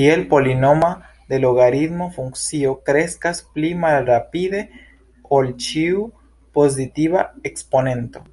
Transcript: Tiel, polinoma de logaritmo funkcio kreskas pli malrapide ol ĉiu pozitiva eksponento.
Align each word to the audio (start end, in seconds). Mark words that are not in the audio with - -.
Tiel, 0.00 0.24
polinoma 0.32 0.90
de 1.30 1.38
logaritmo 1.46 2.10
funkcio 2.18 2.74
kreskas 2.90 3.42
pli 3.56 3.72
malrapide 3.86 4.64
ol 5.40 5.52
ĉiu 5.70 6.06
pozitiva 6.60 7.28
eksponento. 7.54 8.28